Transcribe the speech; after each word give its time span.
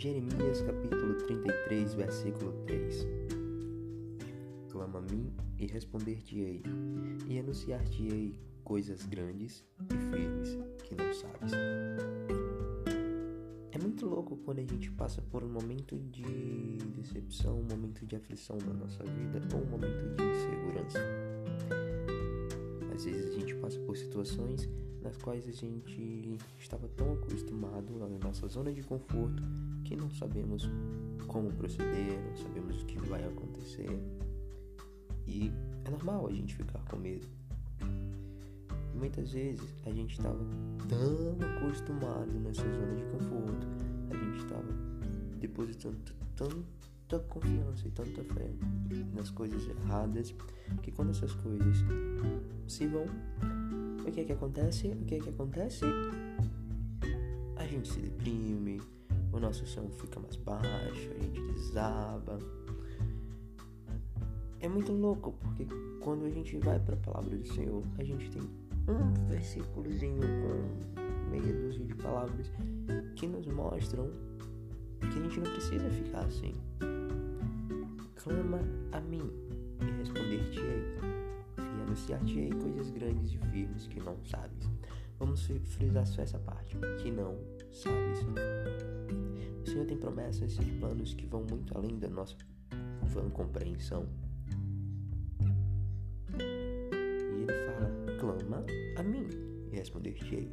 Jeremias 0.00 0.62
capítulo 0.62 1.12
33, 1.26 1.92
versículo 1.92 2.54
3 2.64 3.06
Clama 4.70 4.98
a 4.98 5.02
mim 5.02 5.30
e 5.58 5.66
responder-te-ei, 5.66 6.62
e 7.28 7.38
anunciar-te-ei 7.38 8.40
coisas 8.64 9.04
grandes 9.04 9.62
e 9.90 9.98
firmes 10.10 10.58
que 10.84 10.94
não 10.94 11.12
sabes. 11.12 11.52
É 13.72 13.78
muito 13.78 14.06
louco 14.06 14.38
quando 14.38 14.60
a 14.60 14.64
gente 14.64 14.90
passa 14.92 15.20
por 15.20 15.44
um 15.44 15.50
momento 15.50 15.98
de 15.98 16.78
decepção, 16.96 17.60
um 17.60 17.66
momento 17.68 18.06
de 18.06 18.16
aflição 18.16 18.56
na 18.56 18.72
nossa 18.72 19.04
vida 19.04 19.42
ou 19.52 19.60
um 19.60 19.66
momento 19.66 20.16
de 20.16 20.24
insegurança. 20.24 20.98
Às 22.94 23.04
vezes 23.04 23.34
a 23.34 23.38
gente 23.38 23.54
passa 23.56 23.78
por 23.80 23.94
situações 23.98 24.66
nas 25.02 25.16
quais 25.16 25.46
a 25.48 25.52
gente 25.52 26.38
estava 26.58 26.88
tão 26.88 27.14
acostumado 27.14 27.98
na 27.98 28.08
nossa 28.18 28.46
zona 28.48 28.72
de 28.72 28.82
conforto 28.82 29.42
que 29.84 29.96
não 29.96 30.10
sabemos 30.10 30.68
como 31.26 31.52
proceder, 31.52 32.18
não 32.28 32.36
sabemos 32.36 32.82
o 32.82 32.86
que 32.86 32.98
vai 33.00 33.24
acontecer. 33.24 33.88
E 35.26 35.50
é 35.84 35.90
normal 35.90 36.26
a 36.26 36.32
gente 36.32 36.54
ficar 36.54 36.80
com 36.84 36.96
medo. 36.96 37.26
E 38.92 38.98
muitas 38.98 39.32
vezes 39.32 39.74
a 39.86 39.90
gente 39.90 40.12
estava 40.12 40.38
tão 40.88 41.56
acostumado 41.56 42.32
nessa 42.40 42.62
zona 42.62 42.94
de 42.94 43.04
conforto, 43.04 43.66
a 44.10 44.16
gente 44.16 44.44
estava 44.44 44.90
depositando 45.38 45.98
tanta 46.36 47.18
confiança 47.28 47.88
e 47.88 47.90
tanta 47.90 48.22
fé 48.34 48.50
nas 49.14 49.30
coisas 49.30 49.66
erradas 49.68 50.34
que 50.82 50.90
quando 50.90 51.10
essas 51.10 51.32
coisas 51.34 51.76
se 52.66 52.86
vão, 52.86 53.06
o 54.06 54.12
que 54.12 54.20
é 54.20 54.24
que 54.24 54.32
acontece? 54.32 54.88
O 54.88 55.04
que 55.04 55.14
é 55.16 55.18
que 55.20 55.28
acontece? 55.28 55.84
A 57.56 57.66
gente 57.66 57.88
se 57.88 58.00
deprime, 58.00 58.80
o 59.32 59.38
nosso 59.38 59.66
som 59.66 59.88
fica 59.90 60.18
mais 60.18 60.36
baixo, 60.36 61.10
a 61.16 61.22
gente 61.22 61.40
desaba. 61.52 62.38
É 64.60 64.68
muito 64.68 64.92
louco, 64.92 65.32
porque 65.40 65.66
quando 66.00 66.24
a 66.26 66.30
gente 66.30 66.56
vai 66.58 66.78
para 66.78 66.94
a 66.94 66.98
palavra 66.98 67.36
do 67.36 67.46
Senhor, 67.48 67.82
a 67.98 68.04
gente 68.04 68.30
tem 68.30 68.42
um 68.42 69.28
versículozinho 69.28 70.20
com 70.20 71.30
meia 71.30 71.52
dúzia 71.52 71.84
de 71.84 71.94
palavras 71.94 72.50
que 73.16 73.26
nos 73.26 73.46
mostram 73.46 74.10
que 75.00 75.18
a 75.18 75.22
gente 75.22 75.40
não 75.40 75.50
precisa 75.50 75.90
ficar 75.90 76.24
assim. 76.24 76.54
Clama 78.16 78.60
a 78.92 79.00
mim 79.00 79.30
anunciar-te-ei 81.90 82.50
coisas 82.50 82.90
grandes 82.90 83.32
e 83.32 83.38
firmes 83.50 83.86
que 83.88 84.00
não 84.00 84.16
sabes. 84.24 84.70
Vamos 85.18 85.44
frisar 85.46 86.06
só 86.06 86.22
essa 86.22 86.38
parte, 86.38 86.76
que 87.02 87.10
não 87.10 87.36
sabes. 87.72 88.20
O 89.62 89.66
Senhor 89.68 89.86
tem 89.86 89.96
promessas 89.96 90.56
e 90.56 90.64
planos 90.78 91.12
que 91.14 91.26
vão 91.26 91.44
muito 91.50 91.76
além 91.76 91.98
da 91.98 92.08
nossa 92.08 92.36
vã 93.02 93.28
compreensão. 93.30 94.06
E 96.38 97.42
ele 97.42 97.52
fala: 97.66 97.90
clama 98.18 98.64
a 98.96 99.02
mim 99.02 99.28
e 99.72 99.76
responder-te-ei. 99.76 100.50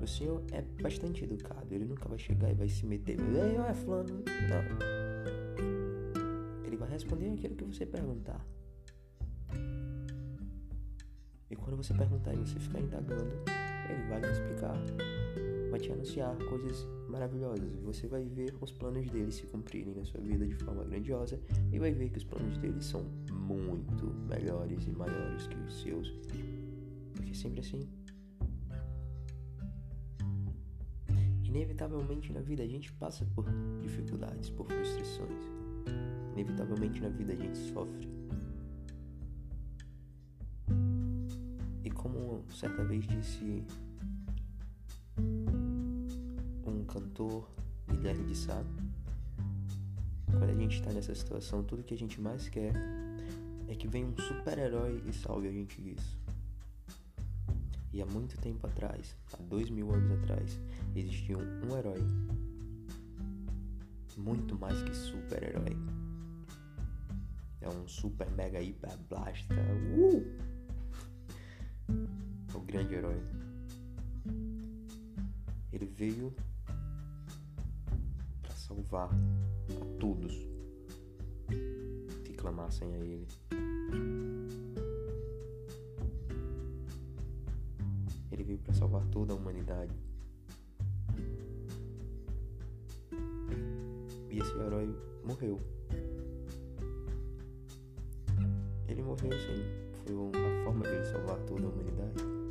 O 0.00 0.06
Senhor 0.06 0.44
é 0.52 0.62
bastante 0.80 1.24
educado, 1.24 1.74
ele 1.74 1.84
nunca 1.84 2.08
vai 2.08 2.18
chegar 2.18 2.52
e 2.52 2.54
vai 2.54 2.68
se 2.68 2.86
meter, 2.86 3.18
ei, 3.18 3.58
olha, 3.58 3.74
fulano. 3.74 4.22
Não. 4.48 4.62
Ele 6.64 6.76
vai 6.76 6.88
responder 6.88 7.32
aquilo 7.32 7.56
que 7.56 7.64
você 7.64 7.84
perguntar. 7.84 8.46
E 11.50 11.56
quando 11.56 11.76
você 11.76 11.94
perguntar 11.94 12.34
e 12.34 12.36
você 12.36 12.58
ficar 12.58 12.80
indagando, 12.80 13.32
ele 13.88 14.02
vai 14.08 14.20
te 14.20 14.30
explicar, 14.30 14.76
vai 15.70 15.80
te 15.80 15.90
anunciar 15.90 16.36
coisas 16.44 16.86
maravilhosas. 17.08 17.72
E 17.72 17.80
você 17.80 18.06
vai 18.06 18.24
ver 18.24 18.54
os 18.60 18.70
planos 18.70 19.08
dele 19.10 19.32
se 19.32 19.46
cumprirem 19.46 19.94
na 19.94 20.04
sua 20.04 20.20
vida 20.20 20.46
de 20.46 20.54
forma 20.56 20.84
grandiosa 20.84 21.40
e 21.72 21.78
vai 21.78 21.92
ver 21.92 22.10
que 22.10 22.18
os 22.18 22.24
planos 22.24 22.58
dele 22.58 22.82
são 22.82 23.02
muito 23.30 24.06
melhores 24.28 24.86
e 24.86 24.90
maiores 24.90 25.46
que 25.46 25.56
os 25.56 25.80
seus. 25.80 26.10
Porque 27.14 27.34
sempre 27.34 27.60
assim. 27.60 27.88
Inevitavelmente 31.44 32.30
na 32.30 32.40
vida 32.40 32.62
a 32.62 32.66
gente 32.66 32.92
passa 32.92 33.24
por 33.34 33.46
dificuldades, 33.80 34.50
por 34.50 34.66
frustrações. 34.66 35.44
Inevitavelmente 36.34 37.00
na 37.00 37.08
vida 37.08 37.32
a 37.32 37.36
gente 37.36 37.56
sofre. 37.56 38.06
Certa 42.58 42.84
vez 42.84 43.06
disse 43.06 43.64
um 46.66 46.84
cantor, 46.84 47.48
Guilherme 47.88 48.26
de 48.26 48.36
Sá, 48.36 48.64
quando 50.30 50.50
a 50.50 50.54
gente 50.54 50.74
está 50.76 50.92
nessa 50.92 51.14
situação, 51.14 51.62
tudo 51.62 51.84
que 51.84 51.94
a 51.94 51.96
gente 51.96 52.20
mais 52.20 52.48
quer 52.48 52.72
é 53.68 53.74
que 53.74 53.86
venha 53.86 54.06
um 54.06 54.16
super-herói 54.16 55.02
e 55.06 55.12
salve 55.12 55.48
a 55.48 55.52
gente 55.52 55.80
disso. 55.80 56.18
E 57.92 58.02
há 58.02 58.06
muito 58.06 58.36
tempo 58.38 58.66
atrás, 58.66 59.16
há 59.32 59.36
dois 59.42 59.70
mil 59.70 59.92
anos 59.92 60.10
atrás, 60.22 60.60
existia 60.96 61.38
um, 61.38 61.66
um 61.66 61.76
herói. 61.76 62.02
Muito 64.16 64.58
mais 64.58 64.82
que 64.82 64.94
super-herói. 64.94 65.76
É 67.60 67.68
um 67.68 67.86
super 67.86 68.28
mega 68.32 68.60
hiper 68.60 68.98
blasta. 69.08 69.54
Uh! 69.96 70.57
Grande 72.68 72.94
herói. 72.94 73.18
Ele 75.72 75.86
veio 75.86 76.34
para 78.42 78.50
salvar 78.54 79.08
a 79.08 79.98
todos 79.98 80.34
que 82.24 82.34
clamassem 82.34 82.94
a 82.94 82.98
Ele. 82.98 83.26
Ele 88.30 88.44
veio 88.44 88.58
para 88.58 88.74
salvar 88.74 89.02
toda 89.06 89.32
a 89.32 89.36
humanidade. 89.36 89.94
E 94.30 94.38
esse 94.38 94.52
herói 94.58 94.94
morreu. 95.24 95.58
Ele 98.86 99.02
morreu 99.02 99.32
sim. 99.32 99.88
Foi 100.04 100.14
a 100.14 100.64
forma 100.64 100.84
de 100.84 100.94
ele 100.94 101.04
salvar 101.06 101.38
toda 101.46 101.66
a 101.66 101.68
humanidade 101.70 102.47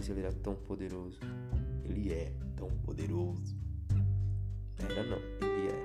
mas 0.00 0.08
ele 0.08 0.20
era 0.20 0.32
tão 0.32 0.54
poderoso. 0.54 1.20
Ele 1.84 2.10
é 2.10 2.32
tão 2.56 2.70
poderoso. 2.86 3.54
Era 4.78 5.04
não, 5.04 5.18
ele 5.46 5.68
é. 5.68 5.76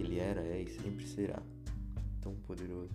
Ele 0.00 0.18
era, 0.18 0.40
é 0.40 0.62
e 0.62 0.70
sempre 0.70 1.06
será 1.06 1.42
tão 2.22 2.34
poderoso. 2.36 2.94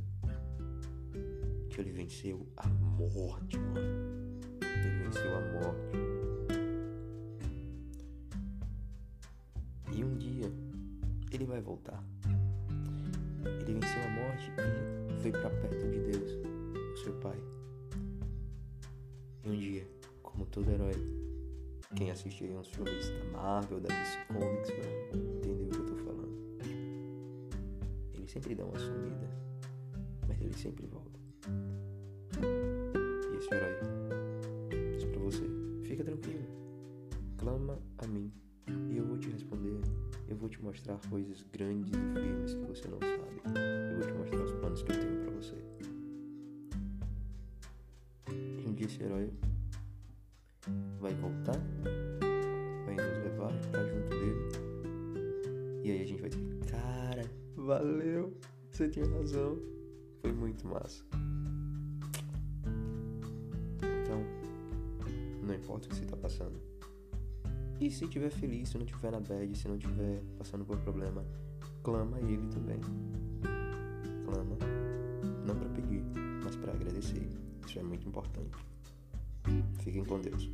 Que 1.70 1.82
ele 1.82 1.92
venceu 1.92 2.48
a 2.58 2.68
morte, 2.68 3.56
mano. 3.60 4.42
Ele 4.64 5.04
venceu 5.04 5.38
a 5.38 5.42
morte. 5.62 5.98
E 9.96 10.04
um 10.04 10.18
dia 10.18 10.52
ele 11.32 11.46
vai 11.46 11.62
voltar. 11.62 12.04
Ele 13.62 13.74
venceu 13.76 14.02
a 14.06 14.10
morte 14.10 14.52
e 14.58 15.22
foi 15.22 15.32
para 15.32 15.52
perto 15.52 15.88
de 15.88 16.00
Deus, 16.00 16.53
um 19.46 19.58
dia, 19.58 19.86
como 20.22 20.46
todo 20.46 20.70
herói, 20.70 20.94
quem 21.96 22.10
assistiu 22.10 22.48
uns 22.58 22.68
filmes 22.70 23.10
da 23.10 23.26
Marvel, 23.32 23.80
da 23.80 23.90
DC 23.90 24.18
Comics, 24.28 24.70
vai 24.70 25.20
entender 25.20 25.66
o 25.66 25.70
que 25.70 25.78
eu 25.78 25.86
tô 25.86 25.96
falando. 25.98 26.34
Ele 28.14 28.28
sempre 28.28 28.56
dá 28.56 28.66
uma 28.66 28.80
sumida, 28.80 29.30
mas 30.28 30.42
ele 30.42 30.54
sempre 30.54 30.88
volta. 30.88 31.20
E 32.42 33.38
esse 33.38 33.54
herói 33.54 33.78
diz 34.92 35.06
pra 35.06 35.20
você: 35.20 35.44
fica 35.84 36.04
tranquilo, 36.04 36.46
clama 37.38 37.78
a 37.98 38.08
mim 38.08 38.32
e 38.90 38.98
eu 38.98 39.06
vou 39.06 39.18
te 39.18 39.30
responder. 39.30 39.82
Eu 40.28 40.38
vou 40.38 40.50
te 40.50 40.62
mostrar 40.64 40.98
coisas 41.10 41.46
grandes 41.52 41.92
e 41.92 42.20
firmes 42.20 42.54
que 42.54 42.66
você 42.66 42.88
não 42.88 42.98
sabe. 43.00 43.60
Eu 43.92 43.98
vou 43.98 44.08
te 44.08 44.14
mostrar 44.14 44.44
os 44.44 44.52
planos 44.54 44.82
que 44.82 44.92
eu 44.92 45.00
tenho 45.00 45.13
herói 49.02 49.32
vai 51.00 51.14
voltar, 51.16 51.60
vai 52.86 52.96
nos 52.96 53.24
levar 53.24 53.52
pra 53.72 53.86
junto 53.86 54.10
dele. 54.10 55.84
E 55.84 55.92
aí 55.92 56.02
a 56.02 56.06
gente 56.06 56.22
vai 56.22 56.30
dizer, 56.30 56.60
cara, 56.70 57.30
valeu, 57.56 58.34
você 58.72 58.88
tinha 58.90 59.06
razão, 59.06 59.58
foi 60.22 60.32
muito 60.32 60.66
massa. 60.68 61.04
Então, 64.02 64.24
não 65.42 65.54
importa 65.54 65.88
o 65.88 65.90
que 65.90 65.96
você 65.96 66.06
tá 66.06 66.16
passando. 66.16 66.60
E 67.80 67.92
se 67.92 68.08
tiver 68.08 68.30
feliz, 68.30 68.70
se 68.70 68.78
não 68.78 68.86
tiver 68.86 69.12
na 69.12 69.20
bad, 69.20 69.58
se 69.58 69.68
não 69.68 69.78
tiver 69.78 70.24
passando 70.38 70.64
por 70.64 70.78
problema, 70.80 71.26
clama 71.84 72.18
ele 72.22 72.48
também. 72.48 72.80
Clama, 74.24 74.58
não 75.46 75.56
para 75.56 75.68
pedir, 75.70 76.02
mas 76.44 76.56
para 76.56 76.72
agradecer. 76.72 77.28
Isso 77.66 77.80
é 77.80 77.84
muito 77.84 78.08
importante. 78.08 78.73
Fiquem 79.84 80.06
com 80.06 80.20
Deus. 80.20 80.50